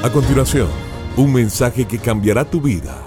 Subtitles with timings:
[0.00, 0.68] A continuación,
[1.16, 3.02] un mensaje que cambiará tu vida.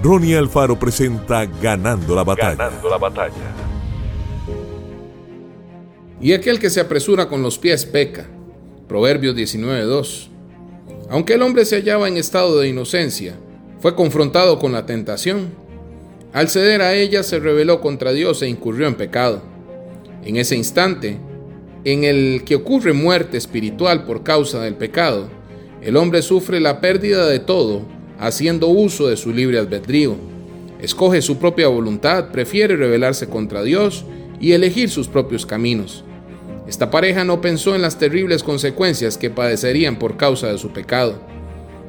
[0.00, 2.54] Ronnie Alfaro presenta Ganando la batalla.
[2.54, 3.32] Ganando la batalla.
[6.20, 8.28] Y aquel que se apresura con los pies peca.
[8.86, 10.30] Proverbios 19:2.
[11.10, 13.34] Aunque el hombre se hallaba en estado de inocencia,
[13.80, 15.48] fue confrontado con la tentación.
[16.32, 19.42] Al ceder a ella se rebeló contra Dios e incurrió en pecado.
[20.24, 21.18] En ese instante,
[21.82, 25.28] en el que ocurre muerte espiritual por causa del pecado,
[25.82, 27.82] el hombre sufre la pérdida de todo
[28.18, 30.16] haciendo uso de su libre albedrío.
[30.80, 34.04] Escoge su propia voluntad, prefiere rebelarse contra Dios
[34.40, 36.04] y elegir sus propios caminos.
[36.66, 41.20] Esta pareja no pensó en las terribles consecuencias que padecerían por causa de su pecado.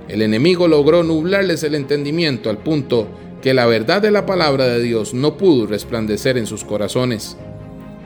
[0.08, 3.08] El enemigo logró nublarles el entendimiento al punto
[3.42, 7.38] que la verdad de la palabra de Dios no pudo resplandecer en sus corazones.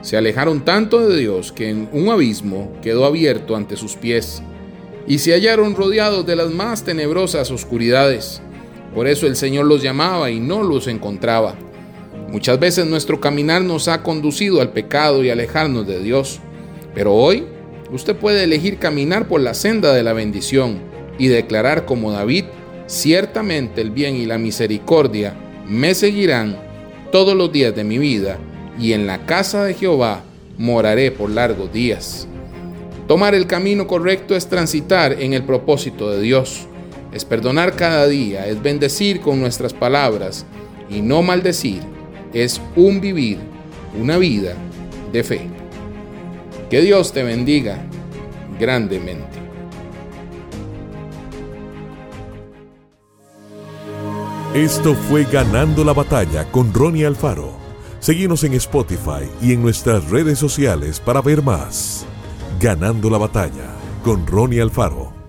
[0.01, 4.41] Se alejaron tanto de Dios que en un abismo quedó abierto ante sus pies
[5.07, 8.41] y se hallaron rodeados de las más tenebrosas oscuridades.
[8.93, 11.55] Por eso el Señor los llamaba y no los encontraba.
[12.29, 16.39] Muchas veces nuestro caminar nos ha conducido al pecado y alejarnos de Dios,
[16.93, 17.45] pero hoy
[17.91, 20.79] usted puede elegir caminar por la senda de la bendición
[21.17, 22.45] y declarar como David,
[22.87, 25.35] ciertamente el bien y la misericordia
[25.67, 26.57] me seguirán
[27.11, 28.37] todos los días de mi vida,
[28.79, 30.23] y en la casa de Jehová
[30.57, 32.27] moraré por largos días.
[33.11, 36.61] Tomar el camino correcto es transitar en el propósito de Dios,
[37.11, 40.45] es perdonar cada día, es bendecir con nuestras palabras
[40.89, 41.81] y no maldecir,
[42.31, 43.37] es un vivir
[43.99, 44.53] una vida
[45.11, 45.41] de fe.
[46.69, 47.85] Que Dios te bendiga
[48.57, 49.39] grandemente.
[54.53, 57.51] Esto fue Ganando la batalla con Ronnie Alfaro.
[57.99, 62.05] Seguimos en Spotify y en nuestras redes sociales para ver más.
[62.61, 63.73] Ganando la batalla
[64.03, 65.20] con Ronnie Alfaro.